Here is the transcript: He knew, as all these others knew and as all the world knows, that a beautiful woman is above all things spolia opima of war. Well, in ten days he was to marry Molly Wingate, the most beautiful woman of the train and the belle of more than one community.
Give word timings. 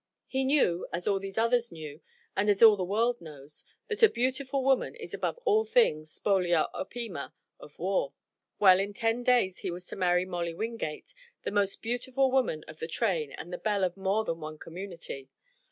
He 0.25 0.43
knew, 0.43 0.87
as 0.91 1.05
all 1.07 1.19
these 1.19 1.37
others 1.37 1.71
knew 1.71 2.01
and 2.35 2.49
as 2.49 2.63
all 2.63 2.75
the 2.75 2.83
world 2.83 3.21
knows, 3.21 3.63
that 3.87 4.01
a 4.01 4.09
beautiful 4.09 4.63
woman 4.63 4.95
is 4.95 5.13
above 5.13 5.37
all 5.45 5.63
things 5.63 6.09
spolia 6.19 6.67
opima 6.73 7.33
of 7.59 7.77
war. 7.77 8.11
Well, 8.57 8.79
in 8.79 8.95
ten 8.95 9.21
days 9.21 9.59
he 9.59 9.69
was 9.69 9.85
to 9.89 9.95
marry 9.95 10.25
Molly 10.25 10.55
Wingate, 10.55 11.13
the 11.43 11.51
most 11.51 11.83
beautiful 11.83 12.31
woman 12.31 12.63
of 12.67 12.79
the 12.79 12.87
train 12.87 13.31
and 13.33 13.53
the 13.53 13.59
belle 13.59 13.83
of 13.83 13.95
more 13.95 14.25
than 14.25 14.39
one 14.39 14.57
community. 14.57 15.29